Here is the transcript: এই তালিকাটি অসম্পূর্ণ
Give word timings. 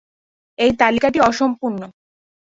এই 0.59 0.71
তালিকাটি 0.79 1.19
অসম্পূর্ণ 1.21 1.81